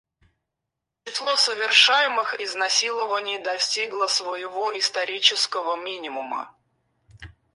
Число 1.05 1.35
совершаемых 1.37 2.33
изнасилований 2.41 3.37
достигло 3.37 4.07
своего 4.07 4.75
исторического 4.75 5.75
минимума. 5.75 6.51